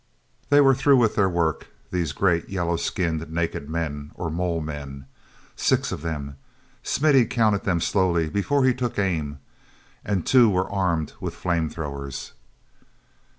[0.49, 5.05] They were through with their work, these great yellow skinned naked men—or mole men.
[5.55, 11.69] Six of them—Smithy counted them slowly before he took aim—and two were armed with flame
[11.69, 12.31] throwers.